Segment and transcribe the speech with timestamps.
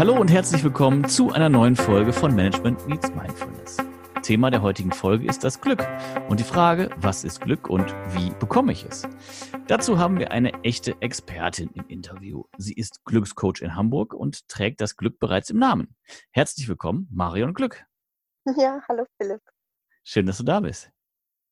[0.00, 3.76] Hallo und herzlich willkommen zu einer neuen Folge von Management Meets Mindfulness.
[4.22, 5.86] Thema der heutigen Folge ist das Glück
[6.30, 7.84] und die Frage, was ist Glück und
[8.14, 9.06] wie bekomme ich es?
[9.66, 12.44] Dazu haben wir eine echte Expertin im Interview.
[12.56, 15.94] Sie ist Glückscoach in Hamburg und trägt das Glück bereits im Namen.
[16.30, 17.84] Herzlich willkommen, Marion Glück.
[18.56, 19.42] Ja, hallo Philipp.
[20.02, 20.90] Schön, dass du da bist.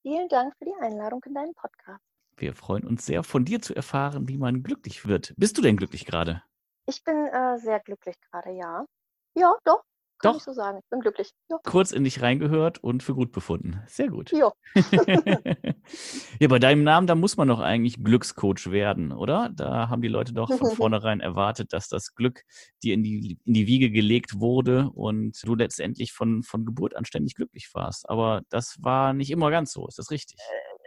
[0.01, 2.03] Vielen Dank für die Einladung in deinen Podcast.
[2.39, 5.35] Wir freuen uns sehr, von dir zu erfahren, wie man glücklich wird.
[5.37, 6.43] Bist du denn glücklich gerade?
[6.89, 8.87] Ich bin äh, sehr glücklich gerade, ja.
[9.35, 9.83] Ja, doch.
[10.21, 10.39] Kann Doch.
[10.39, 10.79] ich so sagen.
[10.83, 11.31] Ich bin glücklich.
[11.49, 11.59] Ja.
[11.63, 13.81] Kurz in dich reingehört und für gut befunden.
[13.87, 14.33] Sehr gut.
[14.33, 14.53] Jo.
[16.41, 19.51] ja, bei deinem Namen, da muss man doch eigentlich Glückscoach werden, oder?
[19.55, 22.43] Da haben die Leute doch von vornherein erwartet, dass das Glück
[22.83, 27.05] dir in die, in die Wiege gelegt wurde und du letztendlich von, von Geburt an
[27.05, 28.09] ständig glücklich warst.
[28.09, 29.87] Aber das war nicht immer ganz so.
[29.87, 30.41] Ist das richtig?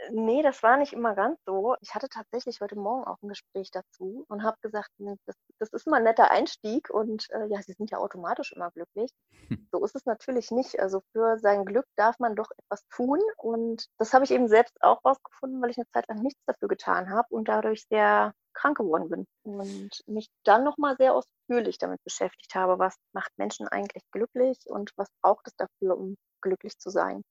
[0.09, 1.75] Nee, das war nicht immer ganz so.
[1.81, 5.69] Ich hatte tatsächlich heute Morgen auch ein Gespräch dazu und habe gesagt, nee, das, das
[5.73, 9.11] ist mal ein netter Einstieg und äh, ja, sie sind ja automatisch immer glücklich.
[9.47, 9.67] Hm.
[9.71, 10.79] So ist es natürlich nicht.
[10.79, 14.75] Also für sein Glück darf man doch etwas tun und das habe ich eben selbst
[14.81, 18.77] auch rausgefunden, weil ich eine Zeit lang nichts dafür getan habe und dadurch sehr krank
[18.77, 24.03] geworden bin und mich dann nochmal sehr ausführlich damit beschäftigt habe, was macht Menschen eigentlich
[24.11, 27.21] glücklich und was braucht es dafür, um glücklich zu sein.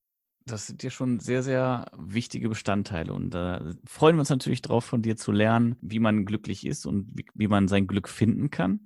[0.45, 3.13] Das sind ja schon sehr, sehr wichtige Bestandteile.
[3.13, 6.85] Und da freuen wir uns natürlich drauf, von dir zu lernen, wie man glücklich ist
[6.85, 8.85] und wie, wie man sein Glück finden kann.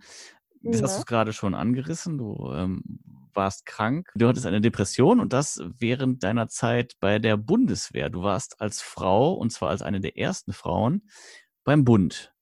[0.62, 1.00] Das hast Ja.
[1.00, 2.18] du gerade schon angerissen.
[2.18, 2.84] Du ähm,
[3.34, 4.12] warst krank.
[4.16, 8.10] Du hattest eine Depression und das während deiner Zeit bei der Bundeswehr.
[8.10, 11.08] Du warst als Frau, und zwar als eine der ersten Frauen,
[11.64, 12.34] beim Bund.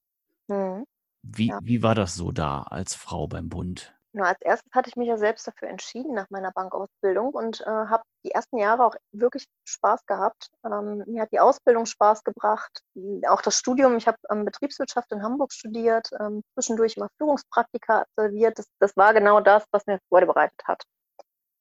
[0.50, 0.84] Mhm.
[1.26, 1.60] Wie, Ja.
[1.60, 3.94] wie war das so da als Frau beim Bund?
[4.16, 7.66] Na, als erstes hatte ich mich ja selbst dafür entschieden nach meiner Bankausbildung und äh,
[7.66, 10.52] habe die ersten Jahre auch wirklich Spaß gehabt.
[10.64, 12.84] Ähm, mir hat die Ausbildung Spaß gebracht,
[13.28, 13.98] auch das Studium.
[13.98, 18.60] Ich habe ähm, Betriebswirtschaft in Hamburg studiert, ähm, zwischendurch immer Führungspraktika absolviert.
[18.60, 20.84] Das, das war genau das, was mir Freude bereitet hat.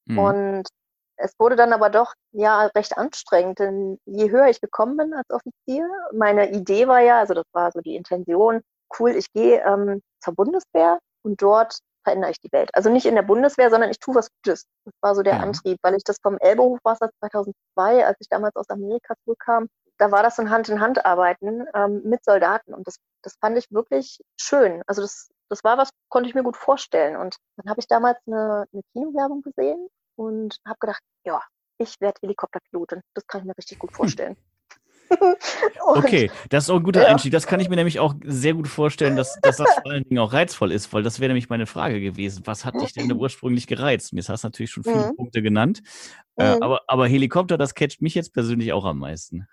[0.05, 0.19] Mhm.
[0.19, 0.69] Und
[1.17, 5.31] es wurde dann aber doch ja recht anstrengend, denn je höher ich gekommen bin als
[5.31, 8.61] Offizier, meine Idee war ja, also das war so die Intention,
[8.99, 12.71] cool, ich gehe ähm, zur Bundeswehr und dort verändere ich die Welt.
[12.75, 14.67] Also nicht in der Bundeswehr, sondern ich tue was Gutes.
[14.85, 15.41] Das war so der Ja.
[15.41, 19.69] Antrieb, weil ich das vom Elbe-Hochwasser 2002, als ich damals aus Amerika zurückkam,
[19.99, 24.19] da war das so ein Hand-in-Hand-Arbeiten ähm, mit Soldaten und das, das fand ich wirklich
[24.37, 24.83] schön.
[24.87, 27.17] Also das, das war was, konnte ich mir gut vorstellen.
[27.17, 31.41] Und dann habe ich damals eine, eine Kinowerbung gesehen und habe gedacht, ja,
[31.79, 33.03] ich werde Helikopterpilotin.
[33.15, 34.37] Das kann ich mir richtig gut vorstellen.
[35.95, 37.09] Okay, das ist auch ein guter Ja.
[37.09, 37.33] Einstieg.
[37.33, 40.19] Das kann ich mir nämlich auch sehr gut vorstellen, dass, dass das vor allen Dingen
[40.21, 42.43] auch reizvoll ist, weil das wäre nämlich meine Frage gewesen.
[42.47, 44.13] Was hat dich denn ursprünglich gereizt?
[44.13, 45.17] Mir hast du natürlich schon viele Mhm.
[45.17, 45.83] Punkte genannt.
[46.37, 46.63] Äh, Mhm.
[46.63, 49.47] aber, aber Helikopter, das catcht mich jetzt persönlich auch am meisten.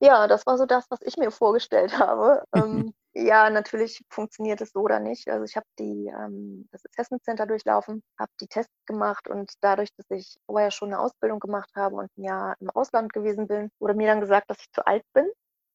[0.00, 2.42] Ja, das war so das, was ich mir vorgestellt habe.
[2.54, 5.28] ähm, ja, natürlich funktioniert es so oder nicht.
[5.28, 9.88] Also ich habe die ähm, das Assessment Center durchlaufen, habe die Tests gemacht und dadurch,
[9.96, 13.70] dass ich vorher schon eine Ausbildung gemacht habe und ein Jahr im Ausland gewesen bin,
[13.80, 15.28] wurde mir dann gesagt, dass ich zu alt bin,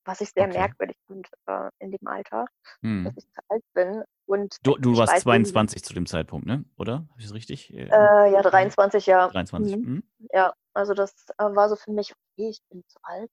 [0.05, 0.57] was ich sehr Okay.
[0.59, 2.45] merkwürdig fand äh, in dem Alter,
[2.81, 3.05] Hm.
[3.05, 4.03] dass ich zu alt bin.
[4.27, 6.65] Und Du, du warst weiß, 22 zu dem Zeitpunkt, ne?
[6.77, 6.93] Oder?
[6.93, 7.73] Habe ich das richtig?
[7.73, 9.31] Äh, Äh, ja, 23 Jahre.
[9.31, 9.75] 23.
[9.77, 9.83] Mhm.
[9.85, 10.03] Hm?
[10.31, 13.29] Ja, also das äh, war so für mich, okay, ich bin zu alt.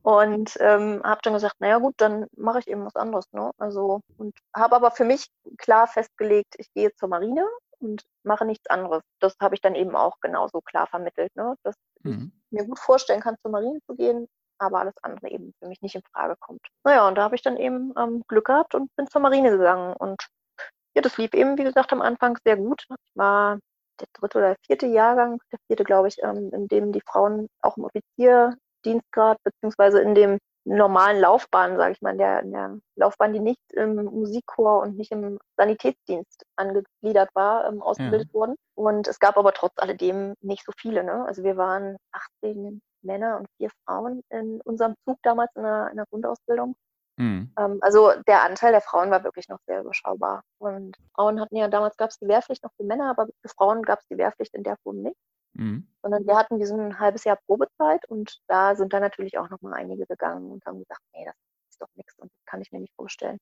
[0.03, 3.27] Und ähm, habe dann gesagt, naja gut, dann mache ich eben was anderes.
[3.33, 3.51] Ne?
[3.59, 7.47] Also und habe aber für mich klar festgelegt, ich gehe zur Marine
[7.81, 9.03] und mache nichts anderes.
[9.21, 11.56] Das habe ich dann eben auch genauso klar vermittelt, ne?
[11.62, 12.33] dass ich Hm.
[12.51, 15.95] mir gut vorstellen kann, zur Marine zu gehen, aber alles andere eben für mich nicht
[15.97, 16.62] in Frage kommt.
[16.85, 19.95] Naja, und da habe ich dann eben ähm, Glück gehabt und bin zur Marine gegangen.
[19.97, 20.23] Und
[20.95, 22.85] ja, das lief eben, wie gesagt, am Anfang sehr gut.
[22.89, 23.59] Ich war
[24.01, 27.77] der dritte oder vierte Jahrgang, der vierte, glaube ich, ähm, in dem die Frauen auch
[27.77, 27.85] im
[28.87, 33.41] Offizierdienstgrad beziehungsweise in dem normalen Laufbahn, sage ich mal, in der, in der Laufbahn, die
[33.41, 38.57] nicht im Musikchor und nicht im Sanitätsdienst angegliedert war, ähm, ausgebildet wurden.
[38.75, 41.05] Und es gab aber trotz alledem nicht so viele.
[41.05, 41.25] Ne?
[41.25, 41.97] Also wir waren
[42.43, 46.75] 18 Männer und vier Frauen in unserem Zug damals in der, in der Grundausbildung.
[47.19, 47.53] Hm.
[47.57, 50.43] Ähm, also der Anteil der Frauen war wirklich noch sehr überschaubar.
[50.59, 53.82] Und Frauen hatten ja, damals gab es die Wehrpflicht noch für Männer, aber für Frauen
[53.82, 55.17] gab es die Wehrpflicht in der Form nicht.
[55.56, 55.88] Hm.
[56.03, 59.49] Sondern wir hatten wie so ein halbes Jahr Probezeit und da sind dann natürlich auch
[59.50, 61.35] nochmal einige gegangen und haben gesagt, nee, das
[61.70, 63.38] ist doch nichts und das kann ich mir nicht vorstellen.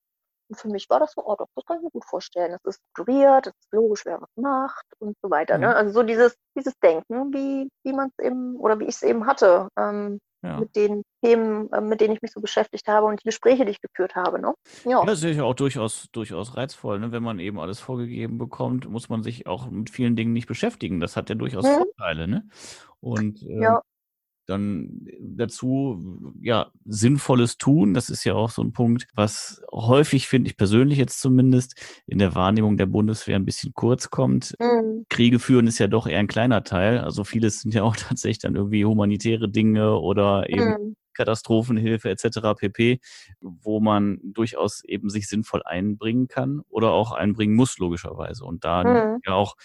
[0.49, 2.53] Und für mich war das so, oh doch, das kann ich mir gut vorstellen.
[2.53, 5.57] Es ist strukturiert, es ist logisch, wer was macht und so weiter.
[5.57, 5.63] Mhm.
[5.63, 5.77] Ne?
[5.77, 9.27] Also so dieses, dieses Denken, wie, wie man es eben oder wie ich es eben
[9.27, 9.69] hatte.
[9.79, 10.61] Ähm, Ja.
[10.61, 13.71] mit den Themen, äh, mit denen ich mich so beschäftigt habe und die Gespräche, die
[13.73, 14.39] ich geführt habe.
[14.39, 14.53] Ne?
[14.85, 15.01] Ja.
[15.01, 17.01] Ja, das ist ja auch durchaus, durchaus reizvoll.
[17.01, 17.13] Ne?
[17.13, 21.01] Wenn man eben alles vorgegeben bekommt, muss man sich auch mit vielen Dingen nicht beschäftigen.
[21.01, 21.77] Das hat ja durchaus Mhm.
[21.97, 22.29] Vorteile.
[22.29, 22.49] Ne?
[23.01, 23.83] Und ähm, Ja.
[24.47, 27.95] Dann dazu ja sinnvolles tun.
[27.95, 32.19] Das ist ja auch so ein Punkt, was häufig finde ich persönlich jetzt zumindest in
[32.19, 34.55] der Wahrnehmung der Bundeswehr ein bisschen kurz kommt.
[34.59, 35.07] Mhm.
[35.09, 36.99] Kriege führen ist ja doch eher ein kleiner Teil.
[36.99, 40.97] Also vieles sind ja auch tatsächlich dann irgendwie humanitäre Dinge oder eben mhm.
[41.15, 42.41] Katastrophenhilfe etc.
[42.59, 43.01] pp,
[43.41, 48.85] wo man durchaus eben sich sinnvoll einbringen kann oder auch einbringen muss logischerweise und da
[48.85, 49.21] mhm.
[49.25, 49.57] ja auch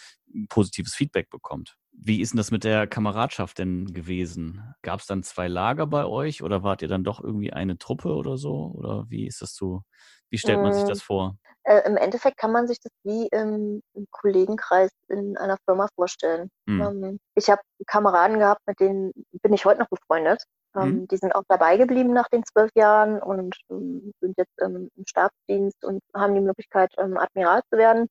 [0.48, 1.76] positives Feedback bekommt.
[2.02, 4.74] Wie ist denn das mit der Kameradschaft denn gewesen?
[4.84, 8.16] Gab es dann zwei Lager bei euch oder wart ihr dann doch irgendwie eine Truppe
[8.16, 8.72] oder so?
[8.74, 9.84] Oder wie ist das so?
[10.30, 11.36] Wie stellt man sich das vor?
[11.64, 16.50] Äh, Im Endeffekt kann man sich das wie im, im Kollegenkreis in einer Firma vorstellen.
[16.68, 16.82] Mhm.
[16.82, 19.12] Ähm, ich habe Kameraden gehabt, mit denen
[19.42, 20.44] bin ich heute noch befreundet.
[20.76, 21.08] Ähm, mhm.
[21.08, 25.84] Die sind auch dabei geblieben nach den zwölf Jahren und ähm, sind jetzt im Stabsdienst
[25.84, 28.08] und haben die Möglichkeit, ähm, Admiral zu werden.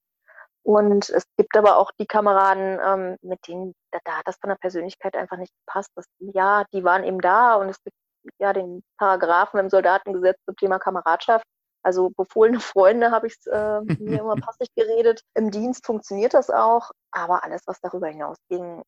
[0.63, 4.51] Und es gibt aber auch die Kameraden, ähm, mit denen, da, da, hat das von
[4.51, 5.91] der Persönlichkeit einfach nicht gepasst.
[5.95, 7.97] Das, ja, die waren eben da und es gibt
[8.39, 11.45] ja den Paragraphen im Soldatengesetz zum Thema Kameradschaft.
[11.83, 15.23] Also befohlene Freunde habe ich äh, mir immer passig geredet.
[15.35, 18.83] Im Dienst funktioniert das auch, aber alles, was darüber hinausging,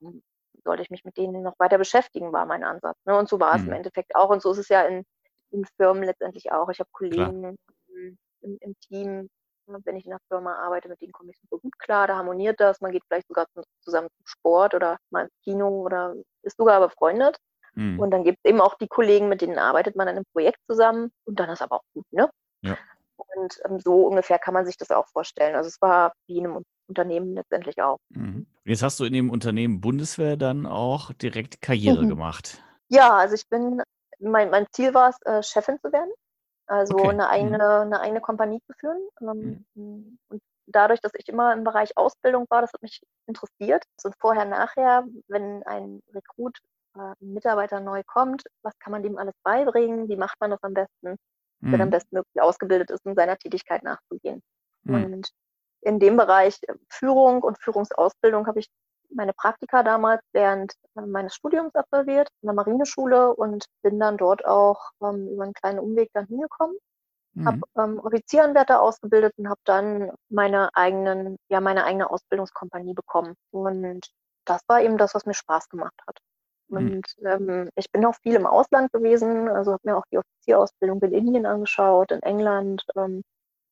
[0.00, 0.22] hm,
[0.64, 2.96] sollte ich mich mit denen noch weiter beschäftigen, war mein Ansatz.
[3.04, 3.16] Ne?
[3.16, 3.68] Und so war es mhm.
[3.68, 4.30] im Endeffekt auch.
[4.30, 5.04] Und so ist es ja in,
[5.50, 6.68] in Firmen letztendlich auch.
[6.68, 7.56] Ich habe Kollegen
[8.40, 9.28] im, im, Team,
[9.84, 12.60] wenn ich in einer Firma arbeite, mit denen komme ich super gut klar, da harmoniert
[12.60, 13.46] das, man geht vielleicht sogar
[13.80, 17.38] zusammen zum Sport oder mal ins Kino oder ist sogar befreundet.
[17.74, 18.00] Mhm.
[18.00, 20.58] Und dann gibt es eben auch die Kollegen, mit denen arbeitet man an einem Projekt
[20.66, 22.28] zusammen und dann ist aber auch gut, ne?
[22.62, 22.76] Ja.
[23.16, 25.54] Und ähm, so ungefähr kann man sich das auch vorstellen.
[25.54, 27.98] Also es war wie in einem Unternehmen letztendlich auch.
[28.10, 28.46] Mhm.
[28.64, 32.08] Jetzt hast du in dem Unternehmen Bundeswehr dann auch direkt Karriere mhm.
[32.08, 32.62] gemacht.
[32.88, 33.82] Ja, also ich bin,
[34.18, 36.10] mein, mein Ziel war es, äh, Chefin zu werden.
[36.68, 37.08] Also okay.
[37.08, 37.92] eine, eigene, mhm.
[37.92, 39.08] eine eigene Kompanie zu führen.
[39.20, 40.18] Ähm, mhm.
[40.28, 43.84] Und dadurch, dass ich immer im Bereich Ausbildung war, das hat mich interessiert.
[44.04, 46.58] Und vorher, nachher, wenn ein Rekrut,
[46.94, 50.08] äh, ein Mitarbeiter neu kommt, was kann man dem alles beibringen?
[50.08, 51.16] Wie macht man das am besten,
[51.60, 51.72] mhm.
[51.72, 54.42] wenn er am bestmöglich ausgebildet ist, um seiner Tätigkeit nachzugehen?
[54.82, 55.04] Mhm.
[55.04, 55.30] Und
[55.80, 56.60] in dem Bereich
[56.90, 58.68] Führung und Führungsausbildung habe ich
[59.10, 64.44] meine Praktika damals während äh, meines Studiums absolviert in der Marineschule und bin dann dort
[64.44, 66.76] auch ähm, über einen kleinen Umweg dann hingekommen.
[67.34, 67.46] Mhm.
[67.46, 73.34] Habe ähm, Offizieranwärter ausgebildet und habe dann meine eigenen, ja, meine eigene Ausbildungskompanie bekommen.
[73.50, 74.08] Und
[74.44, 76.18] das war eben das, was mir Spaß gemacht hat.
[76.68, 76.76] Mhm.
[76.76, 81.02] Und ähm, ich bin auch viel im Ausland gewesen, also habe mir auch die Offizierausbildung
[81.02, 82.84] in Indien angeschaut, in England.
[82.96, 83.22] Ähm,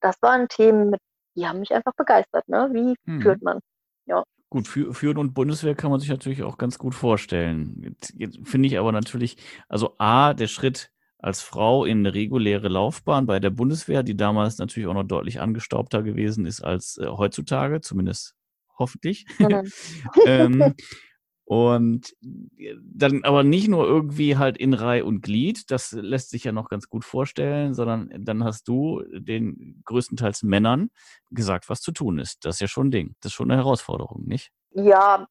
[0.01, 1.01] das waren Themen, mit,
[1.37, 2.49] die haben mich einfach begeistert.
[2.49, 2.69] Ne?
[2.73, 3.23] Wie mhm.
[3.23, 3.61] führt man?
[4.07, 4.25] Ja.
[4.57, 7.77] Gut, für, Führen und Bundeswehr kann man sich natürlich auch ganz gut vorstellen.
[7.83, 9.37] Jetzt, jetzt finde ich aber natürlich,
[9.69, 14.57] also A, der Schritt als Frau in eine reguläre Laufbahn bei der Bundeswehr, die damals
[14.57, 18.35] natürlich auch noch deutlich angestaubter gewesen ist als äh, heutzutage, zumindest
[18.79, 19.27] hoffentlich.
[20.27, 20.75] Ähm,
[21.47, 22.13] und
[22.59, 26.51] äh, dann aber nicht nur irgendwie halt in Reihe und Glied, das lässt sich ja
[26.51, 30.91] noch ganz gut vorstellen, sondern dann hast du den größtenteils Männern
[31.31, 32.45] gesagt, was zu tun ist.
[32.45, 33.15] Das ist ja schon ein Ding.
[33.21, 34.51] Das ist schon eine Herausforderung, nicht?
[34.73, 35.29] Ja,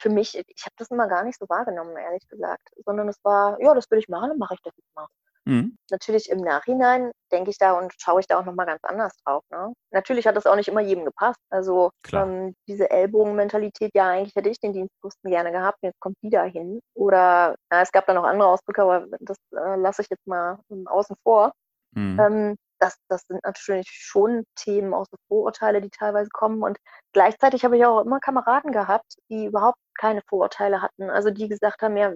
[0.00, 3.56] für mich, ich habe das immer gar nicht so wahrgenommen, ehrlich gesagt, sondern es war,
[3.62, 5.06] ja, das will ich machen, dann mache ich das jetzt mal.
[5.44, 5.76] Mhm.
[5.90, 9.42] Natürlich im Nachhinein denke ich da und schaue ich da auch nochmal ganz anders drauf.
[9.50, 9.72] Ne?
[9.90, 11.40] Natürlich hat das auch nicht immer jedem gepasst.
[11.50, 16.30] Also ähm, diese Ellbogenmentalität, ja, eigentlich hätte ich den Dienstposten gerne gehabt, jetzt kommt die
[16.30, 16.80] da hin.
[16.94, 20.58] Oder na, es gab da noch andere Ausdrücke, aber das äh, lasse ich jetzt mal
[20.70, 21.52] ähm, außen vor.
[21.94, 22.20] Mhm.
[22.20, 26.62] Ähm, das, das sind natürlich schon Themen, auch so Vorurteile, die teilweise kommen.
[26.62, 26.78] Und
[27.12, 31.08] gleichzeitig habe ich auch immer Kameraden gehabt, die überhaupt keine Vorurteile hatten.
[31.08, 32.12] Also die gesagt haben, ja,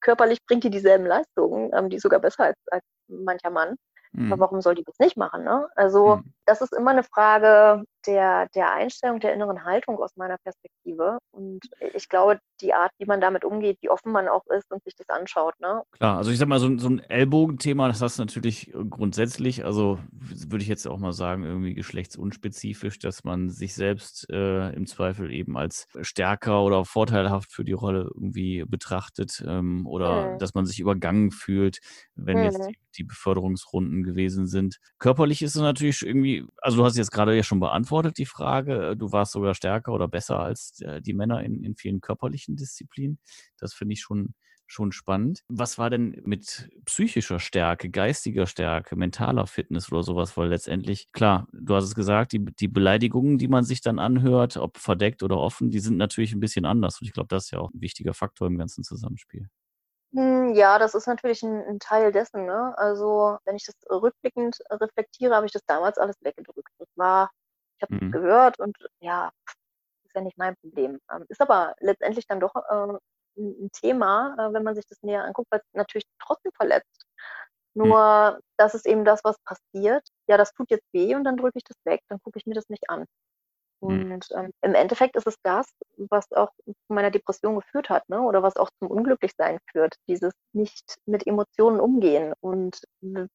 [0.00, 3.76] körperlich bringt die dieselben Leistungen, ähm, die sogar besser als, als mancher Mann.
[4.12, 4.30] Mhm.
[4.32, 5.42] Aber warum soll die das nicht machen?
[5.42, 5.66] Ne?
[5.74, 6.34] Also mhm.
[6.44, 11.18] das ist immer eine Frage der, der Einstellung, der inneren Haltung aus meiner Perspektive.
[11.30, 11.60] Und
[11.94, 14.94] ich glaube, die Art, wie man damit umgeht, wie offen man auch ist und sich
[14.94, 15.54] das anschaut.
[15.60, 15.82] Ne?
[15.92, 19.98] Klar, also ich sag mal, so, so ein Ellbogenthema, das hast du natürlich grundsätzlich, also
[20.12, 25.32] würde ich jetzt auch mal sagen, irgendwie geschlechtsunspezifisch, dass man sich selbst äh, im Zweifel
[25.32, 30.38] eben als stärker oder vorteilhaft für die Rolle irgendwie betrachtet ähm, oder mhm.
[30.38, 31.80] dass man sich übergangen fühlt,
[32.14, 32.44] wenn mhm.
[32.44, 34.78] jetzt die, die Beförderungsrunden gewesen sind.
[34.98, 38.96] Körperlich ist es natürlich irgendwie, also du hast jetzt gerade ja schon beantwortet die Frage,
[38.96, 43.18] du warst sogar stärker oder besser als äh, die Männer in, in vielen körperlichen Disziplinen.
[43.58, 44.34] Das finde ich schon
[44.66, 45.44] schon spannend.
[45.48, 50.36] Was war denn mit psychischer Stärke, geistiger Stärke, mentaler Fitness oder sowas?
[50.36, 54.56] Weil letztendlich, klar, du hast es gesagt, die, die Beleidigungen, die man sich dann anhört,
[54.56, 57.00] ob verdeckt oder offen, die sind natürlich ein bisschen anders.
[57.00, 59.48] Und ich glaube, das ist ja auch ein wichtiger Faktor im ganzen Zusammenspiel.
[60.14, 62.46] Hm, ja, das ist natürlich ein, ein Teil dessen.
[62.46, 62.74] Ne?
[62.76, 66.70] Also, wenn ich das rückblickend reflektiere, habe ich das damals alles weggedrückt.
[66.78, 67.30] Das war,
[67.84, 68.12] habe mhm.
[68.12, 69.30] gehört und ja,
[70.04, 70.98] ist ja nicht mein Problem.
[71.12, 72.98] Ähm, ist aber letztendlich dann doch äh,
[73.36, 77.06] ein Thema, äh, wenn man sich das näher anguckt, weil es natürlich trotzdem verletzt.
[77.76, 77.88] Hm.
[77.88, 78.40] Nur, hm.
[78.56, 80.06] das ist eben das, was passiert.
[80.28, 82.54] Ja, das tut jetzt weh und dann drücke ich das weg, dann gucke ich mir
[82.54, 83.06] das nicht an.
[83.84, 84.12] Mhm.
[84.12, 88.20] Und ähm, im Endeffekt ist es das, was auch zu meiner Depression geführt hat, ne?
[88.20, 92.32] oder was auch zum Unglücklichsein führt, dieses nicht mit Emotionen umgehen.
[92.40, 92.80] Und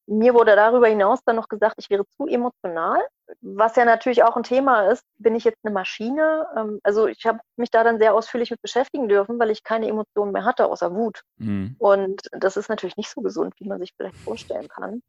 [0.07, 3.01] mir wurde darüber hinaus dann noch gesagt, ich wäre zu emotional,
[3.41, 5.03] was ja natürlich auch ein Thema ist.
[5.17, 6.47] Bin ich jetzt eine Maschine?
[6.57, 9.87] Ähm, also ich habe mich da dann sehr ausführlich mit beschäftigen dürfen, weil ich keine
[9.87, 11.21] Emotionen mehr hatte, außer Wut.
[11.37, 11.75] Mhm.
[11.79, 15.01] Und das ist natürlich nicht so gesund, wie man sich vielleicht vorstellen kann.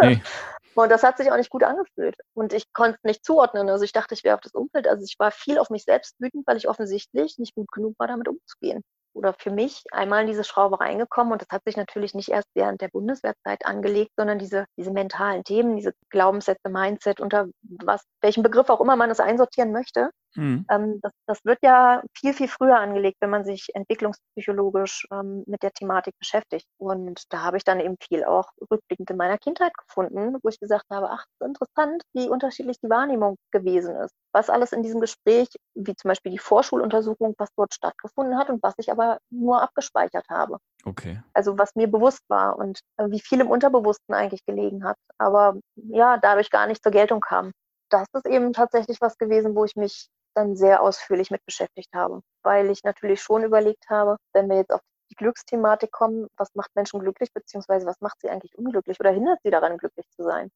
[0.00, 0.20] Nee.
[0.74, 2.16] Und das hat sich auch nicht gut angefühlt.
[2.34, 3.68] Und ich konnte es nicht zuordnen.
[3.68, 4.88] Also ich dachte, ich wäre auf das Umfeld.
[4.88, 8.06] Also ich war viel auf mich selbst wütend, weil ich offensichtlich nicht gut genug war,
[8.06, 8.82] damit umzugehen.
[9.14, 11.32] Oder für mich einmal in diese Schraube reingekommen.
[11.32, 15.44] Und das hat sich natürlich nicht erst während der Bundeswehrzeit angelegt, sondern diese, diese mentalen
[15.44, 20.10] Themen, diese Glaubenssätze, Mindset, unter was, welchen Begriff auch immer man es einsortieren möchte.
[20.34, 20.64] Mhm.
[20.70, 25.62] Ähm, das, das, wird ja viel, viel früher angelegt, wenn man sich entwicklungspsychologisch ähm, mit
[25.62, 26.66] der Thematik beschäftigt.
[26.78, 30.58] Und da habe ich dann eben viel auch rückblickend in meiner Kindheit gefunden, wo ich
[30.58, 34.14] gesagt habe, ach, das ist interessant, wie unterschiedlich die Wahrnehmung gewesen ist.
[34.32, 38.62] Was alles in diesem Gespräch, wie zum Beispiel die Vorschuluntersuchung, was dort stattgefunden hat und
[38.62, 40.58] was ich aber nur abgespeichert habe.
[40.84, 41.22] Okay.
[41.34, 45.56] Also was mir bewusst war und äh, wie viel im Unterbewussten eigentlich gelegen hat, aber
[45.76, 47.52] ja, dadurch gar nicht zur Geltung kam.
[47.90, 52.20] Das ist eben tatsächlich was gewesen, wo ich mich dann sehr ausführlich mit beschäftigt habe,
[52.42, 56.70] weil ich natürlich schon überlegt habe, wenn wir jetzt auf die Glücksthematik kommen, was macht
[56.74, 60.50] Menschen glücklich, beziehungsweise was macht sie eigentlich unglücklich oder hindert sie daran, glücklich zu sein?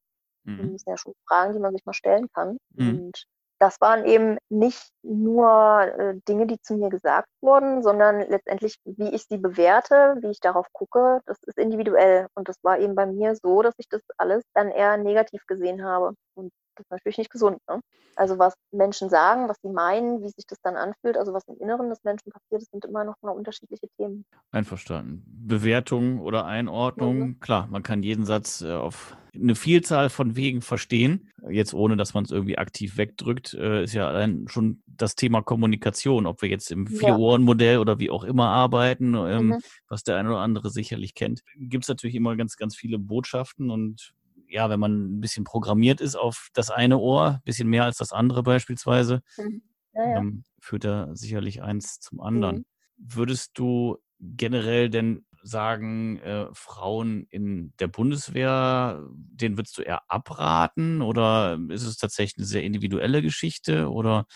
[0.45, 0.73] Mhm.
[0.73, 2.59] Das sind ja schon Fragen, die man sich mal stellen kann.
[2.75, 2.88] Mhm.
[2.88, 3.26] Und
[3.59, 9.14] das waren eben nicht nur äh, Dinge, die zu mir gesagt wurden, sondern letztendlich, wie
[9.14, 12.26] ich sie bewerte, wie ich darauf gucke, das ist individuell.
[12.35, 15.85] Und das war eben bei mir so, dass ich das alles dann eher negativ gesehen
[15.85, 16.14] habe.
[16.35, 17.59] Und das ist natürlich nicht gesund.
[17.68, 17.80] Ne?
[18.16, 21.59] Also was Menschen sagen, was sie meinen, wie sich das dann anfühlt, also was im
[21.59, 24.25] Inneren des Menschen passiert, das sind immer noch mal unterschiedliche Themen.
[24.50, 25.25] Einverstanden.
[25.26, 27.40] Bewertung oder Einordnung, mhm.
[27.40, 32.14] klar, man kann jeden Satz äh, auf eine Vielzahl von Wegen verstehen, jetzt ohne, dass
[32.14, 36.49] man es irgendwie aktiv wegdrückt, äh, ist ja allein schon das Thema Kommunikation, ob wir
[36.49, 39.59] jetzt im Vier-Ohren-Modell oder wie auch immer arbeiten, ähm, mhm.
[39.88, 41.42] was der eine oder andere sicherlich kennt.
[41.56, 44.14] Gibt es natürlich immer ganz, ganz viele Botschaften und
[44.48, 47.98] ja, wenn man ein bisschen programmiert ist auf das eine Ohr, ein bisschen mehr als
[47.98, 49.62] das andere beispielsweise, mhm.
[49.94, 50.18] ja, ja.
[50.18, 52.56] Ähm, führt da sicherlich eins zum anderen.
[52.56, 52.64] Mhm.
[52.96, 61.02] Würdest du generell denn sagen, äh, Frauen in der Bundeswehr, denen würdest du eher abraten
[61.02, 64.26] oder ist es tatsächlich eine sehr individuelle Geschichte oder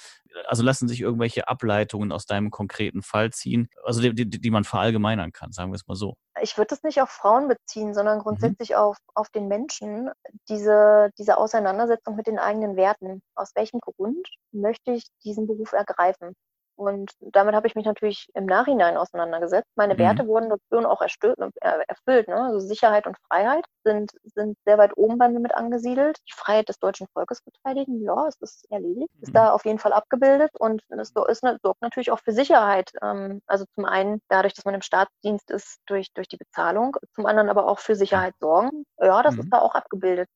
[0.47, 4.65] also lassen sich irgendwelche Ableitungen aus deinem konkreten Fall ziehen, also die, die, die man
[4.65, 6.17] verallgemeinern kann, sagen wir es mal so.
[6.43, 8.23] Ich würde es nicht auf Frauen beziehen, sondern mhm.
[8.23, 8.77] grundsätzlich mhm.
[8.77, 10.11] auf, auf den Menschen,
[10.49, 13.23] diese, diese Auseinandersetzung mit den eigenen Werten.
[13.35, 16.35] Aus welchem Grund möchte ich diesen Beruf ergreifen?
[16.81, 19.69] Und damit habe ich mich natürlich im Nachhinein auseinandergesetzt.
[19.77, 19.99] Meine mhm.
[19.99, 22.27] Werte wurden dort auch äh, erfüllt.
[22.27, 22.37] Ne?
[22.37, 26.17] Also Sicherheit und Freiheit sind, sind sehr weit oben bei mir mit angesiedelt.
[26.27, 29.35] Die Freiheit des deutschen Volkes verteidigen, ja, es ist erledigt, ist mhm.
[29.35, 32.91] da auf jeden Fall abgebildet und es ist, sorgt natürlich auch für Sicherheit.
[33.03, 37.27] Ähm, also zum einen dadurch, dass man im Staatsdienst ist, durch, durch die Bezahlung, zum
[37.27, 38.85] anderen aber auch für Sicherheit sorgen.
[38.99, 39.41] Ja, das mhm.
[39.41, 40.29] ist da auch abgebildet.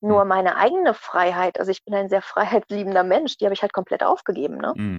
[0.00, 0.28] Nur mhm.
[0.28, 2.22] meine eigene Freiheit, also ich bin ein sehr
[2.68, 4.58] freiheitsliebender Mensch, die habe ich halt komplett aufgegeben.
[4.58, 4.98] Ne?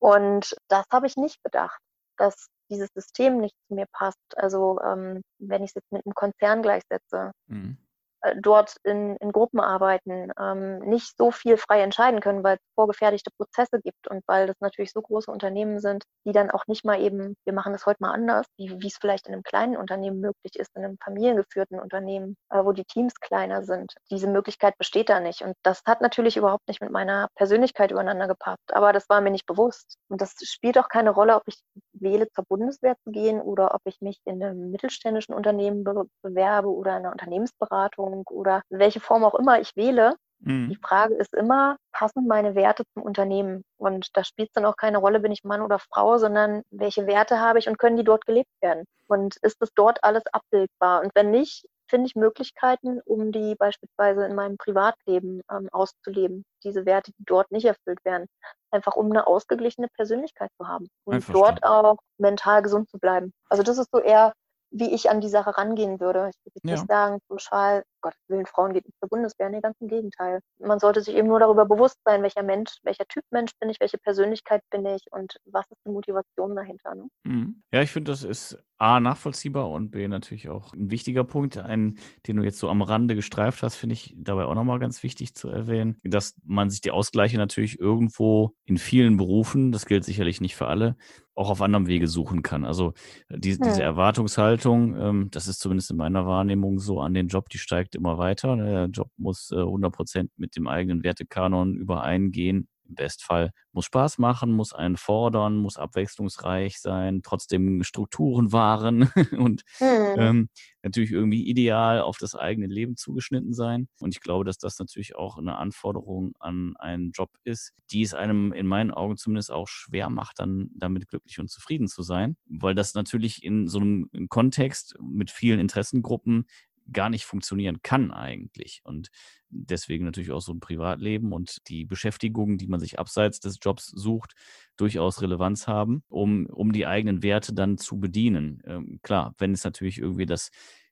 [0.00, 1.80] Und das habe ich nicht bedacht,
[2.16, 4.36] dass dieses System nicht zu mir passt.
[4.36, 7.76] Also ähm, wenn ich es jetzt mit einem Konzern gleichsetze, mhm.
[8.22, 12.62] Äh, dort in, in Gruppen arbeiten, ähm, nicht so viel frei entscheiden können, weil es
[12.74, 16.84] vorgefertigte Prozesse gibt und weil das natürlich so große Unternehmen sind, die dann auch nicht
[16.84, 19.76] mal eben, wir machen das heute mal anders, wie, wie es vielleicht in einem kleinen
[19.76, 23.94] Unternehmen möglich ist, in einem familiengeführten Unternehmen, äh, wo die Teams kleiner sind.
[24.10, 25.42] Diese Möglichkeit besteht da nicht.
[25.42, 28.72] Und das hat natürlich überhaupt nicht mit meiner Persönlichkeit übereinander gepasst.
[28.72, 29.96] Aber das war mir nicht bewusst.
[30.08, 31.60] Und das spielt auch keine Rolle, ob ich
[31.92, 36.68] wähle, zur Bundeswehr zu gehen oder ob ich mich in einem mittelständischen Unternehmen be bewerbe
[36.68, 40.14] oder in einer Unternehmensberatung Ernährung oder welche Form auch immer ich wähle.
[40.40, 40.70] Mhm.
[40.70, 43.62] Die Frage ist immer, passen meine Werte zum Unternehmen?
[43.76, 47.06] Und da spielt es dann auch keine Rolle, bin ich Mann oder Frau, sondern welche
[47.06, 48.84] Werte habe ich und können die dort gelebt werden?
[49.06, 51.02] Und ist das dort alles abbildbar?
[51.02, 56.44] Und wenn nicht, finde ich Möglichkeiten, um die beispielsweise in meinem Privatleben ähm, auszuleben.
[56.62, 58.28] Diese Werte, die dort nicht erfüllt werden.
[58.70, 63.32] Einfach um eine ausgeglichene Persönlichkeit zu haben und dort auch mental gesund zu bleiben.
[63.48, 64.32] Also das ist so eher
[64.70, 66.30] wie ich an die Sache rangehen würde.
[66.30, 66.74] Ich würde ja.
[66.74, 69.50] nicht sagen, pauschal, Gott Willen, Frauen geht nicht zur Bundeswehr.
[69.50, 70.40] Nee, ganz im Gegenteil.
[70.58, 73.80] Man sollte sich eben nur darüber bewusst sein, welcher Mensch, welcher Typ Mensch bin ich,
[73.80, 76.94] welche Persönlichkeit bin ich und was ist die Motivation dahinter.
[76.94, 77.08] Ne?
[77.24, 77.62] Mhm.
[77.72, 81.58] Ja, ich finde, das ist A, nachvollziehbar und B, natürlich auch ein wichtiger Punkt.
[81.58, 85.02] Einen, den du jetzt so am Rande gestreift hast, finde ich dabei auch nochmal ganz
[85.02, 90.04] wichtig zu erwähnen, dass man sich die Ausgleiche natürlich irgendwo in vielen Berufen, das gilt
[90.04, 90.96] sicherlich nicht für alle,
[91.40, 92.64] auch auf anderem Wege suchen kann.
[92.64, 92.92] Also
[93.30, 93.80] die, diese hm.
[93.80, 98.18] Erwartungshaltung, ähm, das ist zumindest in meiner Wahrnehmung so an den Job, die steigt immer
[98.18, 98.56] weiter.
[98.56, 104.18] Der Job muss äh, 100 Prozent mit dem eigenen Wertekanon übereingehen im Bestfall muss Spaß
[104.18, 110.14] machen, muss einen fordern, muss abwechslungsreich sein, trotzdem Strukturen wahren und mhm.
[110.18, 110.48] ähm,
[110.82, 113.88] natürlich irgendwie ideal auf das eigene Leben zugeschnitten sein.
[114.00, 118.14] Und ich glaube, dass das natürlich auch eine Anforderung an einen Job ist, die es
[118.14, 122.36] einem in meinen Augen zumindest auch schwer macht, dann damit glücklich und zufrieden zu sein,
[122.46, 126.46] weil das natürlich in so einem Kontext mit vielen Interessengruppen
[126.92, 128.80] gar nicht funktionieren kann eigentlich.
[128.84, 129.08] Und
[129.48, 133.86] deswegen natürlich auch so ein Privatleben und die Beschäftigungen, die man sich abseits des Jobs
[133.86, 134.34] sucht,
[134.76, 138.62] durchaus Relevanz haben, um, um die eigenen Werte dann zu bedienen.
[138.64, 140.50] Ähm, klar, wenn es natürlich irgendwie das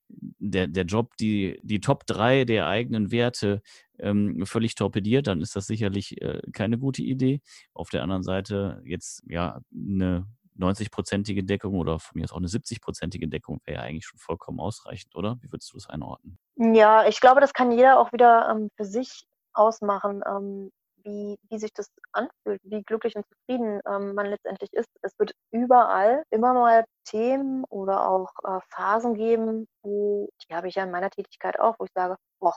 [0.09, 3.63] der, der Job die, die Top 3 der eigenen Werte
[3.99, 7.41] ähm, völlig torpediert, dann ist das sicherlich äh, keine gute Idee.
[7.75, 10.27] Auf der anderen Seite jetzt ja eine
[10.59, 14.61] 90-prozentige Deckung oder von mir aus auch eine 70-prozentige Deckung wäre ja eigentlich schon vollkommen
[14.61, 15.39] ausreichend, oder?
[15.41, 16.39] Wie würdest du das einordnen?
[16.57, 19.25] Ja, ich glaube, das kann jeder auch wieder ähm, für sich
[19.55, 20.71] ausmachen, ähm,
[21.05, 24.89] wie, wie sich das anfühlt, wie glücklich und zufrieden ähm, man letztendlich ist.
[25.03, 30.75] Es wird überall immer mal Themen oder auch äh, Phasen geben, wo, die habe ich
[30.75, 32.57] ja in meiner Tätigkeit auch, wo ich sage, boah,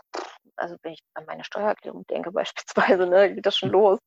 [0.58, 2.32] also wenn ich an meine Steuererklärung denke
[2.98, 3.74] beispielsweise, ne, geht das schon hm.
[3.74, 4.00] los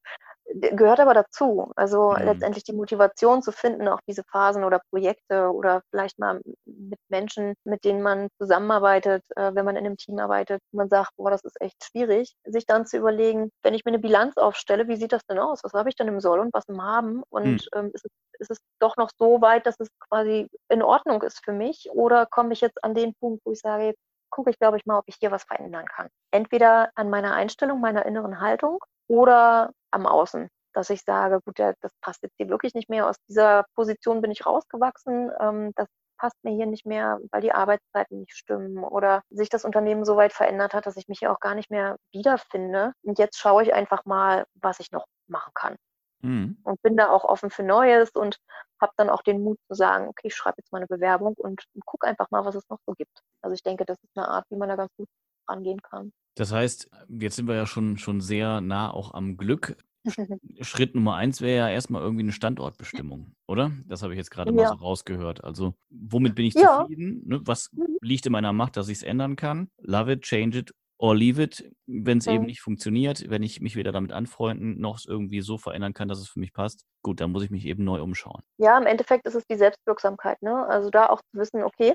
[0.52, 1.72] gehört aber dazu.
[1.76, 2.24] Also mhm.
[2.24, 7.54] letztendlich die Motivation zu finden, auch diese Phasen oder Projekte oder vielleicht mal mit Menschen,
[7.64, 11.44] mit denen man zusammenarbeitet, äh, wenn man in einem Team arbeitet, man sagt, boah, das
[11.44, 15.12] ist echt schwierig, sich dann zu überlegen, wenn ich mir eine Bilanz aufstelle, wie sieht
[15.12, 15.60] das denn aus?
[15.62, 17.22] Was habe ich denn im Soll und was im Haben?
[17.30, 17.60] Und mhm.
[17.74, 21.44] ähm, ist, es, ist es doch noch so weit, dass es quasi in Ordnung ist
[21.44, 21.88] für mich?
[21.92, 24.84] Oder komme ich jetzt an den Punkt, wo ich sage, jetzt gucke ich, glaube ich,
[24.84, 26.08] mal, ob ich hier was verändern kann.
[26.32, 31.92] Entweder an meiner Einstellung, meiner inneren Haltung oder am Außen, dass ich sage, gut, das
[32.00, 33.08] passt jetzt hier wirklich nicht mehr.
[33.08, 35.30] Aus dieser Position bin ich rausgewachsen.
[35.40, 39.64] Ähm, das passt mir hier nicht mehr, weil die Arbeitszeiten nicht stimmen oder sich das
[39.64, 42.92] Unternehmen so weit verändert hat, dass ich mich hier auch gar nicht mehr wiederfinde.
[43.02, 45.76] Und jetzt schaue ich einfach mal, was ich noch machen kann.
[46.22, 46.58] Mhm.
[46.64, 48.38] Und bin da auch offen für Neues und
[48.80, 51.64] habe dann auch den Mut zu sagen, okay, ich schreibe jetzt mal eine Bewerbung und,
[51.74, 53.20] und gucke einfach mal, was es noch so gibt.
[53.42, 55.08] Also ich denke, das ist eine Art, wie man da ganz gut
[55.48, 56.12] rangehen kann.
[56.36, 59.76] Das heißt, jetzt sind wir ja schon, schon sehr nah auch am Glück.
[60.60, 63.72] Schritt Nummer eins wäre ja erstmal irgendwie eine Standortbestimmung, oder?
[63.86, 64.56] Das habe ich jetzt gerade ja.
[64.56, 65.42] mal so rausgehört.
[65.42, 66.80] Also, womit bin ich ja.
[66.80, 67.22] zufrieden?
[67.26, 67.40] Ne?
[67.44, 67.96] Was mhm.
[68.02, 69.70] liegt in meiner Macht, dass ich es ändern kann?
[69.78, 71.70] Love it, change it or leave it.
[71.86, 72.32] Wenn es mhm.
[72.32, 76.08] eben nicht funktioniert, wenn ich mich weder damit anfreunden noch es irgendwie so verändern kann,
[76.08, 78.42] dass es für mich passt, gut, dann muss ich mich eben neu umschauen.
[78.58, 80.42] Ja, im Endeffekt ist es die Selbstwirksamkeit.
[80.42, 80.66] Ne?
[80.66, 81.94] Also da auch zu wissen, okay,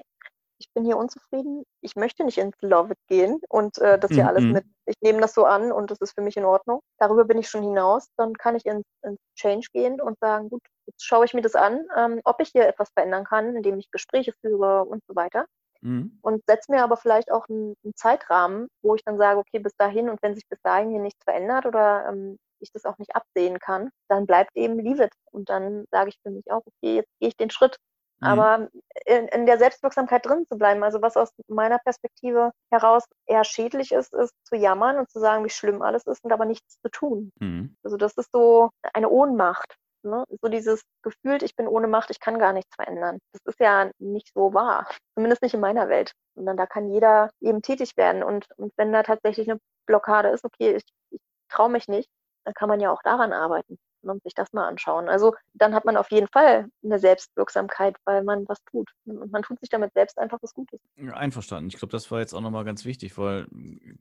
[0.60, 4.24] ich bin hier unzufrieden, ich möchte nicht ins Love It gehen und äh, das hier
[4.24, 4.30] mhm.
[4.30, 6.82] alles mit, ich nehme das so an und das ist für mich in Ordnung.
[6.98, 10.62] Darüber bin ich schon hinaus, dann kann ich ins, ins Change gehen und sagen, gut,
[10.86, 13.90] jetzt schaue ich mir das an, ähm, ob ich hier etwas verändern kann, indem ich
[13.90, 15.46] Gespräche führe und so weiter.
[15.82, 16.20] Mhm.
[16.22, 19.76] Und setze mir aber vielleicht auch einen, einen, Zeitrahmen, wo ich dann sage, okay, bis
[19.78, 23.16] dahin und wenn sich bis dahin hier nichts verändert oder ähm, ich das auch nicht
[23.16, 25.14] absehen kann, dann bleibt eben Leave it.
[25.32, 27.78] Und dann sage ich für mich auch, okay, jetzt gehe ich den Schritt
[28.22, 28.28] Mhm.
[28.28, 28.70] Aber
[29.06, 33.92] in, in, der Selbstwirksamkeit drin zu bleiben, also was aus meiner Perspektive heraus eher schädlich
[33.92, 36.90] ist, ist zu jammern und zu sagen, wie schlimm alles ist und aber nichts zu
[36.90, 37.32] tun.
[37.40, 37.76] Mhm.
[37.84, 39.76] Also das ist so eine Ohnmacht.
[40.04, 40.24] Ne?
[40.42, 43.20] So dieses Gefühl, ich bin ohne Macht, ich kann gar nichts verändern.
[43.34, 44.88] Das ist ja nicht so wahr.
[45.16, 46.14] Zumindest nicht in meiner Welt.
[46.36, 48.24] Sondern da kann jeder eben tätig werden.
[48.24, 52.10] Und, und wenn da tatsächlich eine Blockade ist, okay, ich, ich traue mich nicht,
[52.46, 55.10] dann kann man ja auch daran arbeiten und sich das mal anschauen.
[55.10, 58.90] Also dann hat man auf jeden Fall eine Selbstwirksamkeit, weil man was tut.
[59.06, 60.80] Und man tut sich damit selbst einfach was Gutes.
[61.14, 61.70] Einverstanden.
[61.70, 63.48] Ich glaube, das war jetzt auch nochmal ganz wichtig, weil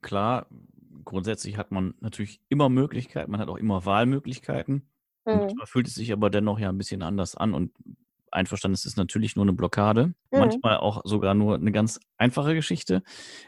[0.01, 0.47] klar,
[1.05, 4.89] grundsätzlich hat man natürlich immer Möglichkeiten, man hat auch immer Wahlmöglichkeiten.
[5.25, 5.37] Mhm.
[5.37, 7.71] Manchmal fühlt es sich aber dennoch ja ein bisschen anders an und
[8.31, 10.39] einverstanden, es ist natürlich nur eine Blockade, mhm.
[10.39, 13.03] manchmal auch sogar nur eine ganz einfache Geschichte.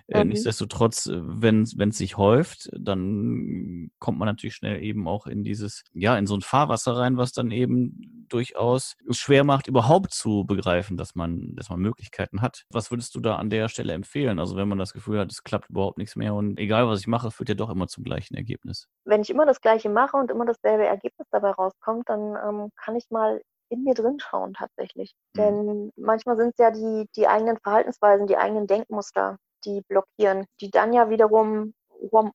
[0.08, 0.30] Äh, mhm.
[0.30, 5.84] nichtsdestotrotz, äh, wenn es sich häuft, dann kommt man natürlich schnell eben auch in dieses,
[5.94, 10.98] ja, in so ein Fahrwasser rein, was dann eben durchaus schwer macht, überhaupt zu begreifen,
[10.98, 12.64] dass man, dass man Möglichkeiten hat.
[12.70, 14.40] Was würdest du da an der Stelle empfehlen?
[14.40, 17.08] Also wenn man das Gefühl hat, es klappt überhaupt nichts mehr und egal was ich
[17.08, 18.88] mache, führt ja doch immer zum gleichen Ergebnis.
[19.06, 22.96] Wenn ich immer das Gleiche mache und immer dasselbe Ergebnis dabei rauskommt, dann ähm, kann
[22.96, 23.42] ich mal
[23.72, 25.16] in mir drin schauen tatsächlich.
[25.34, 25.40] Mhm.
[25.40, 30.70] Denn manchmal sind es ja die, die eigenen Verhaltensweisen, die eigenen Denkmuster, die blockieren, die
[30.70, 31.74] dann ja wiederum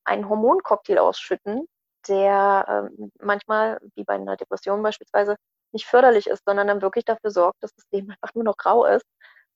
[0.05, 1.67] einen Hormoncocktail ausschütten,
[2.09, 5.37] der äh, manchmal, wie bei einer Depression beispielsweise,
[5.73, 8.87] nicht förderlich ist, sondern dann wirklich dafür sorgt, dass das Leben einfach nur noch grau
[8.87, 9.05] ist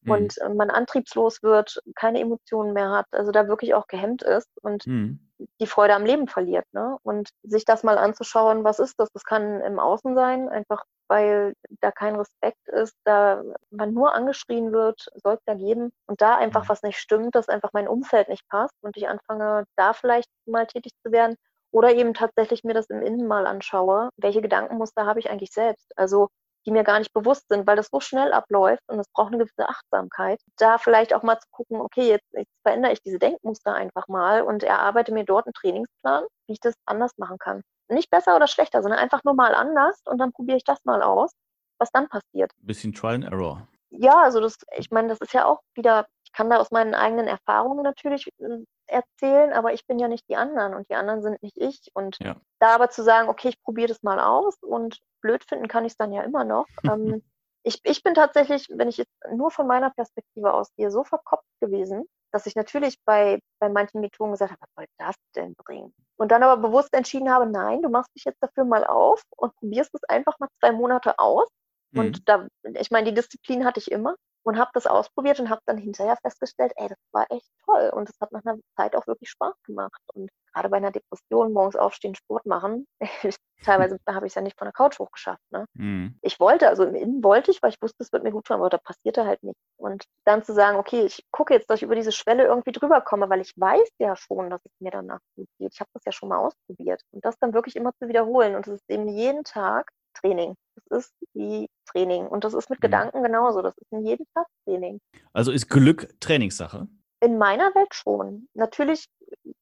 [0.03, 0.12] mhm.
[0.12, 4.51] und äh, man antriebslos wird, keine Emotionen mehr hat, also da wirklich auch gehemmt ist
[4.62, 5.21] und mhm.
[5.61, 6.66] die Freude am Leben verliert.
[6.73, 6.97] Ne?
[7.03, 9.11] Und sich das mal anzuschauen, was ist das?
[9.12, 14.73] Das kann im Außen sein, einfach weil da kein Respekt ist, da man nur angeschrien
[14.73, 16.68] wird, soll es da geben und da einfach Mhm.
[16.68, 20.66] was nicht stimmt, dass einfach mein Umfeld nicht passt und ich anfange, da vielleicht mal
[20.66, 21.37] tätig zu werden
[21.73, 25.92] oder eben tatsächlich mir das im Innen mal anschaue, welche Gedankenmuster habe ich eigentlich selbst?
[25.96, 26.29] Also
[26.66, 29.38] die mir gar nicht bewusst sind, weil das so schnell abläuft und es braucht eine
[29.38, 30.40] gewisse Achtsamkeit.
[30.59, 34.42] Da vielleicht auch mal zu gucken, okay, jetzt, jetzt verändere ich diese Denkmuster einfach mal
[34.42, 37.62] und erarbeite mir dort einen Trainingsplan, wie ich das anders machen kann.
[37.90, 41.03] Nicht besser oder schlechter, sondern einfach nur mal anders und dann probiere ich das mal
[41.03, 41.33] aus,
[41.79, 42.53] was dann passiert.
[42.59, 43.66] Bisschen Trial and Error.
[43.90, 46.94] Ja, also das, ich meine, das ist ja auch wieder, ich kann da aus meinen
[46.94, 51.22] eigenen Erfahrungen natürlich äh, erzählen, aber ich bin ja nicht die anderen und die anderen
[51.22, 51.90] sind nicht ich.
[51.94, 52.37] Und Ja.
[52.61, 55.92] da aber zu sagen, okay, ich probiere das mal aus und blöd finden kann ich
[55.92, 56.66] es dann ja immer noch.
[56.87, 57.22] ähm,
[57.62, 62.07] ich, ich bin tatsächlich, wenn ich jetzt nur von meiner Perspektive ausgehe, so verkopft gewesen,
[62.33, 65.95] dass ich natürlich bei, bei manchen Methoden gesagt habe, was soll das denn bringen?
[66.16, 69.55] Und dann aber bewusst entschieden habe, nein, du machst dich jetzt dafür mal auf und
[69.57, 71.49] probierst es einfach mal zwei Monate aus.
[71.93, 72.01] Mhm.
[72.01, 72.47] Und da,
[72.79, 76.16] ich meine, die Disziplin hatte ich immer und habe das ausprobiert und habe dann hinterher
[76.22, 79.55] festgestellt, ey, das war echt toll und es hat nach einer Zeit auch wirklich Spaß
[79.64, 80.00] gemacht.
[80.14, 82.87] Und gerade bei einer Depression morgens aufstehen, Sport machen,
[83.64, 85.42] teilweise habe ich es ja nicht von der Couch hochgeschafft.
[85.50, 85.66] Ne?
[85.74, 86.18] Mhm.
[86.22, 88.57] Ich wollte, also im Innen wollte ich, weil ich wusste, es wird mir gut tun,
[88.57, 89.61] aber da passierte halt nichts.
[89.76, 93.00] Und dann zu sagen, okay, ich gucke jetzt, dass ich über diese Schwelle irgendwie drüber
[93.00, 95.72] komme, weil ich weiß ja schon, dass es mir danach gut geht.
[95.74, 97.03] Ich habe das ja schon mal ausprobiert.
[97.12, 98.55] Und das dann wirklich immer zu wiederholen.
[98.55, 100.55] Und es ist eben jeden Tag Training.
[100.75, 102.27] Das ist wie Training.
[102.27, 102.83] Und das ist mit Mhm.
[102.83, 103.62] Gedanken genauso.
[103.62, 105.01] Das ist in jedem Tag Training.
[105.33, 106.88] Also ist Glück Trainingssache?
[107.20, 108.49] In meiner Welt schon.
[108.55, 109.07] Natürlich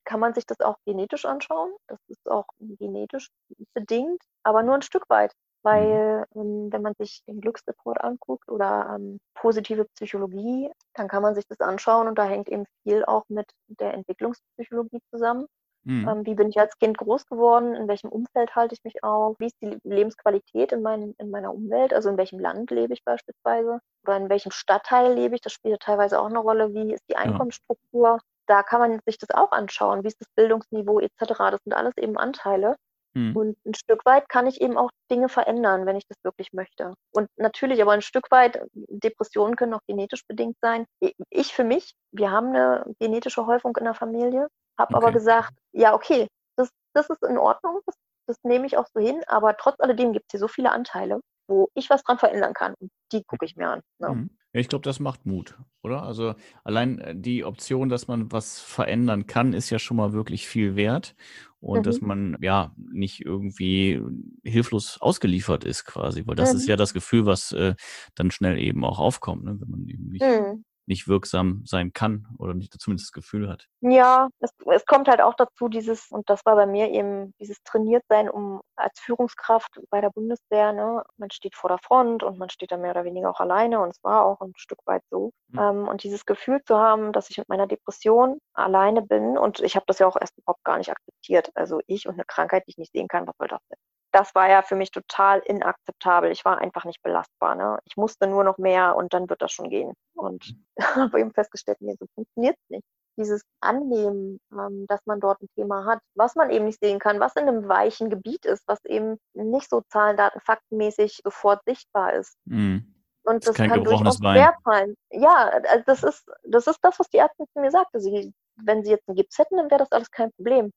[0.04, 1.72] kann man sich das auch genetisch anschauen.
[1.88, 2.46] Das ist auch
[2.78, 3.28] genetisch
[3.74, 5.32] bedingt, aber nur ein Stück weit.
[5.62, 11.34] Weil ähm, wenn man sich den Glücksreport anguckt oder ähm, positive Psychologie, dann kann man
[11.34, 15.46] sich das anschauen und da hängt eben viel auch mit der Entwicklungspsychologie zusammen.
[15.88, 16.06] Mhm.
[16.06, 17.74] Ähm, wie bin ich als Kind groß geworden?
[17.74, 19.36] In welchem Umfeld halte ich mich auf?
[19.38, 21.94] Wie ist die Lebensqualität in, mein, in meiner Umwelt?
[21.94, 23.80] Also in welchem Land lebe ich beispielsweise?
[24.04, 25.40] Oder in welchem Stadtteil lebe ich?
[25.40, 26.74] Das spielt ja teilweise auch eine Rolle.
[26.74, 28.18] Wie ist die Einkommensstruktur?
[28.46, 30.04] Da kann man sich das auch anschauen.
[30.04, 31.38] Wie ist das Bildungsniveau etc.?
[31.38, 32.76] Das sind alles eben Anteile.
[33.14, 33.34] Mhm.
[33.34, 36.92] Und ein Stück weit kann ich eben auch Dinge verändern, wenn ich das wirklich möchte.
[37.14, 40.84] Und natürlich, aber ein Stück weit, Depressionen können auch genetisch bedingt sein.
[41.30, 45.12] Ich für mich, wir haben eine genetische Häufung in der Familie, habe aber Okay.
[45.12, 47.94] gesagt, ja, okay, das, das ist in Ordnung, das,
[48.28, 51.20] das nehme ich auch so hin, aber trotz alledem gibt es hier so viele Anteile,
[51.48, 52.74] wo ich was dran verändern kann.
[52.80, 53.80] Und die gucke ich mir an.
[54.00, 54.14] Ne?
[54.14, 54.30] Mhm.
[54.54, 56.02] Ja, ich glaube, das macht Mut, oder?
[56.04, 60.48] Also allein äh, die Option, dass man was verändern kann, ist ja schon mal wirklich
[60.48, 61.14] viel wert.
[61.60, 61.86] Und Mhm.
[61.86, 64.00] dass man ja nicht irgendwie
[64.44, 66.24] hilflos ausgeliefert ist, quasi.
[66.26, 66.68] Weil das ist Mhm.
[66.68, 67.74] ja das Gefühl, was äh,
[68.14, 69.56] dann schnell eben auch aufkommt, ne?
[69.60, 70.62] wenn man eben nicht, Mhm.
[70.88, 73.66] Nicht wirksam sein kann oder nicht zumindest das Gefühl hat.
[73.80, 77.62] Ja, es, es kommt halt auch dazu, dieses, und das war bei mir eben dieses
[77.62, 82.38] trainiert sein, um als Führungskraft bei der Bundeswehr, ne, man steht vor der Front und
[82.38, 85.02] man steht da mehr oder weniger auch alleine und es war auch ein Stück weit
[85.10, 85.32] so.
[85.48, 85.58] Mhm.
[85.58, 89.76] Ähm, und dieses Gefühl zu haben, dass ich mit meiner Depression alleine bin und ich
[89.76, 91.50] habe das ja auch erst überhaupt gar nicht akzeptiert.
[91.54, 93.78] Also ich und eine Krankheit, die ich nicht sehen kann, was soll das denn?
[94.18, 96.32] Das war ja für mich total inakzeptabel.
[96.32, 97.54] Ich war einfach nicht belastbar.
[97.54, 97.78] Ne?
[97.84, 99.92] Ich musste nur noch mehr und dann wird das schon gehen.
[100.16, 102.84] Und habe eben festgestellt, nee, so funktioniert es nicht
[103.16, 107.20] dieses Annehmen, ähm, dass man dort ein Thema hat, was man eben nicht sehen kann,
[107.20, 112.14] was in einem weichen Gebiet ist, was eben nicht so Zahlen, Daten, Faktenmäßig sofort sichtbar
[112.14, 112.36] ist.
[112.44, 112.94] Mhm.
[113.24, 114.36] Und das kein kann durchaus Bein.
[114.36, 114.94] schwerfallen.
[115.10, 118.00] Ja, also das ist, das ist das, was die Ärztin zu mir sagte.
[118.00, 120.70] Sie, wenn sie jetzt einen Gips hätten, dann wäre das alles kein Problem.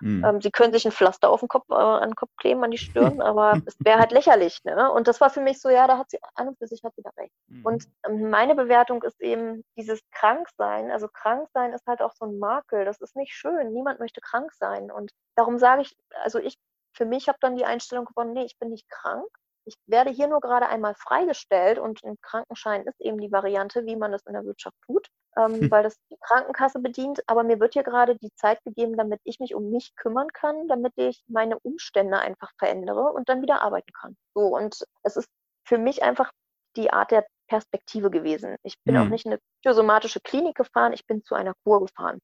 [0.00, 0.24] Mhm.
[0.24, 2.70] Ähm, sie können sich ein Pflaster auf den Kopf, äh, an den Kopf kleben, an
[2.70, 4.62] die Stirn, aber es wäre halt lächerlich.
[4.64, 4.90] Ne?
[4.90, 6.94] Und das war für mich so, ja, da hat sie an und für sich hat
[6.96, 7.34] sie da recht.
[7.48, 7.64] Mhm.
[7.64, 10.90] Und ähm, meine Bewertung ist eben dieses Kranksein.
[10.90, 12.84] Also Kranksein ist halt auch so ein Makel.
[12.84, 13.72] Das ist nicht schön.
[13.72, 14.90] Niemand möchte krank sein.
[14.90, 16.58] Und darum sage ich, also ich
[16.92, 19.28] für mich habe dann die Einstellung gewonnen, nee, ich bin nicht krank.
[19.64, 23.96] Ich werde hier nur gerade einmal freigestellt und ein Krankenschein ist eben die Variante, wie
[23.96, 25.08] man das in der Wirtschaft tut,
[25.38, 25.70] ähm, Hm.
[25.70, 27.22] weil das die Krankenkasse bedient.
[27.28, 30.68] Aber mir wird hier gerade die Zeit gegeben, damit ich mich um mich kümmern kann,
[30.68, 34.16] damit ich meine Umstände einfach verändere und dann wieder arbeiten kann.
[34.34, 35.28] So, und es ist
[35.66, 36.32] für mich einfach
[36.76, 38.56] die Art der Perspektive gewesen.
[38.64, 39.10] Ich bin auch Hm.
[39.10, 42.20] nicht in eine psychosomatische Klinik gefahren, ich bin zu einer Kur gefahren.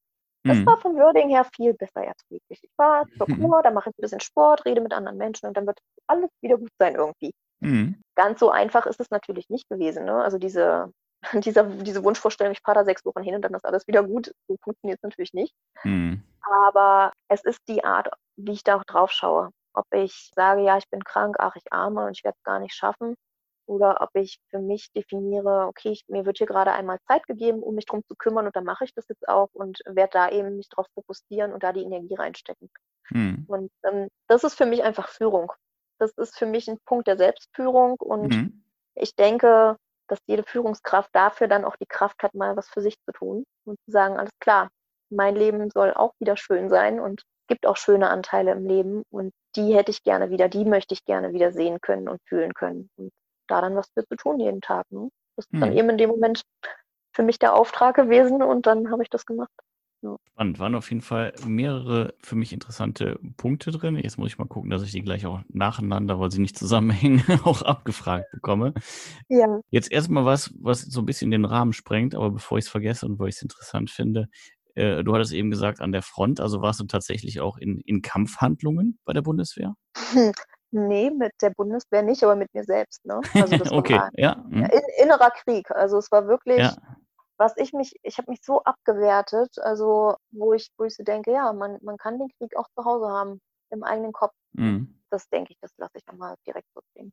[0.47, 0.67] Das Mhm.
[0.67, 2.61] war vom Wording her viel besser erträglich.
[2.63, 3.29] Ich war zur.
[3.29, 6.31] Kur, da mache ich ein bisschen Sport, rede mit anderen Menschen und dann wird alles
[6.43, 7.33] wieder gut sein irgendwie.
[7.61, 8.01] Mhm.
[8.17, 10.05] Ganz so einfach ist es natürlich nicht gewesen.
[10.05, 10.15] Ne?
[10.23, 10.93] Also diese,
[11.45, 14.33] dieser, diese Wunschvorstellung, ich fahre da sechs Wochen hin und dann ist alles wieder gut,
[14.49, 15.55] so funktioniert es natürlich nicht.
[15.83, 16.23] Mhm.
[16.41, 19.51] Aber es ist die Art, wie ich da auch drauf schaue.
[19.73, 22.61] Ob ich sage, ja, ich bin krank, ach, ich arme und ich werde es gar
[22.61, 23.17] nicht schaffen.
[23.67, 27.63] Oder ob ich für mich definiere, okay, ich, mir wird hier gerade einmal Zeit gegeben,
[27.63, 30.29] um mich drum zu kümmern und dann mache ich das jetzt auch und werde da
[30.29, 32.69] eben mich drauf fokussieren und da die Energie reinstecken.
[33.09, 33.45] Mhm.
[33.49, 35.51] Und ähm, das ist für mich einfach Führung.
[35.99, 38.65] das ist für mich ein Punkt der Selbstführung und mhm.
[38.95, 42.97] ich denke, dass jede Führungskraft dafür dann auch die Kraft hat, mal was für sich
[43.05, 44.69] zu tun und zu sagen, alles klar,
[45.11, 49.03] mein Leben soll auch wieder schön sein und es gibt auch schöne Anteile im Leben
[49.11, 52.55] und die hätte ich gerne wieder, die möchte ich gerne wieder sehen können und fühlen
[52.55, 53.11] können und
[53.47, 54.87] da dann was für zu tun jeden Tag.
[54.91, 55.09] Ne?
[55.37, 55.61] Das ist mhm.
[55.61, 56.43] dann eben in dem Moment
[57.15, 59.53] für mich der Auftrag gewesen und dann habe ich das gemacht.
[60.05, 60.17] Ja.
[60.33, 60.59] Spannend.
[60.59, 63.97] Waren auf jeden Fall mehrere für mich interessante Punkte drin.
[63.97, 67.23] Jetzt muss ich mal gucken, dass ich die gleich auch nacheinander, weil sie nicht zusammenhängen,
[67.45, 68.75] auch abgefragt bekomme.
[69.29, 69.61] Ja.
[69.71, 73.07] Jetzt erstmal was, was so ein bisschen den Rahmen sprengt, aber bevor ich es vergesse
[73.07, 74.29] und weil ich es interessant finde,
[74.75, 78.03] äh, du hattest eben gesagt, an der Front, also warst du tatsächlich auch in, in
[78.03, 79.75] Kampfhandlungen bei der Bundeswehr?
[80.13, 80.33] Hm.
[80.77, 83.07] Nee, mit der Bundeswehr nicht, aber mit mir selbst.
[83.07, 83.21] Ne?
[83.33, 84.45] Also das okay, war ja.
[84.51, 84.65] Hm.
[84.65, 85.71] In, innerer Krieg.
[85.71, 86.77] Also es war wirklich, ja
[87.37, 91.33] was ich mich, ich habe mich so abgewertet, also wo ich, wo ich so denke,
[91.33, 94.35] ja, man, man kann den Krieg auch zu Hause haben, im eigenen Kopf.
[94.53, 95.01] Mhm.
[95.11, 97.13] Das denke ich, das lasse ich nochmal direkt so stehen.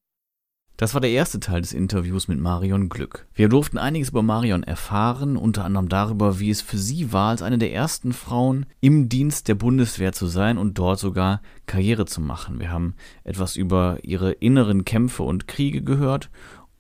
[0.82, 3.28] Das war der erste Teil des Interviews mit Marion Glück.
[3.36, 7.44] Wir durften einiges über Marion erfahren, unter anderem darüber, wie es für sie war, als
[7.44, 12.20] eine der ersten Frauen im Dienst der Bundeswehr zu sein und dort sogar Karriere zu
[12.20, 12.60] machen.
[12.60, 16.32] Wir haben etwas über ihre inneren Kämpfe und Kriege gehört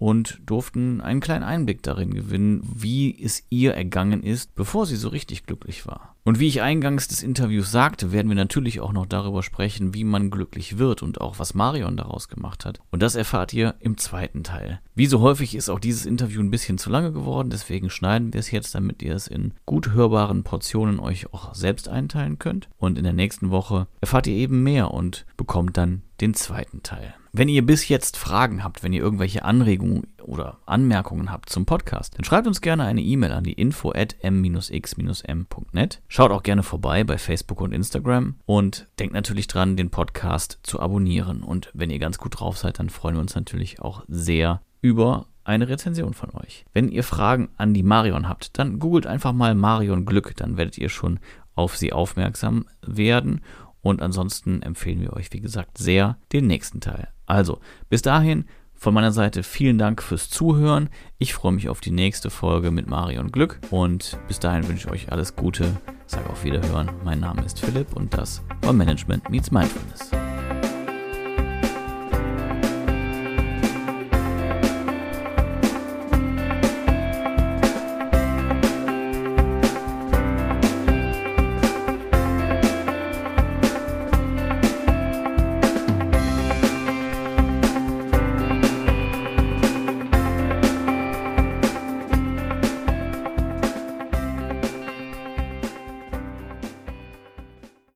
[0.01, 5.09] und durften einen kleinen Einblick darin gewinnen, wie es ihr ergangen ist, bevor sie so
[5.09, 6.15] richtig glücklich war.
[6.23, 10.03] Und wie ich eingangs des Interviews sagte, werden wir natürlich auch noch darüber sprechen, wie
[10.03, 12.79] man glücklich wird und auch was Marion daraus gemacht hat.
[12.89, 14.79] Und das erfahrt ihr im zweiten Teil.
[14.95, 18.39] Wie so häufig ist auch dieses Interview ein bisschen zu lange geworden, deswegen schneiden wir
[18.39, 22.69] es jetzt, damit ihr es in gut hörbaren Portionen euch auch selbst einteilen könnt.
[22.79, 27.13] Und in der nächsten Woche erfahrt ihr eben mehr und bekommt dann den zweiten Teil.
[27.33, 32.17] Wenn ihr bis jetzt Fragen habt, wenn ihr irgendwelche Anregungen oder Anmerkungen habt zum Podcast,
[32.17, 36.01] dann schreibt uns gerne eine E-Mail an die info at m-x-m.net.
[36.09, 40.81] Schaut auch gerne vorbei bei Facebook und Instagram und denkt natürlich dran, den Podcast zu
[40.81, 41.41] abonnieren.
[41.41, 45.27] Und wenn ihr ganz gut drauf seid, dann freuen wir uns natürlich auch sehr über
[45.45, 46.65] eine Rezension von euch.
[46.73, 50.77] Wenn ihr Fragen an die Marion habt, dann googelt einfach mal Marion Glück, dann werdet
[50.77, 51.21] ihr schon
[51.55, 53.39] auf sie aufmerksam werden.
[53.81, 57.07] Und ansonsten empfehlen wir euch, wie gesagt, sehr den nächsten Teil.
[57.31, 58.43] Also, bis dahin
[58.75, 60.89] von meiner Seite vielen Dank fürs Zuhören.
[61.17, 64.93] Ich freue mich auf die nächste Folge mit Marion Glück und bis dahin wünsche ich
[64.93, 65.77] euch alles Gute.
[66.07, 66.91] Sage auf Wiederhören.
[67.05, 70.11] Mein Name ist Philipp und das war Management Meets Mindfulness.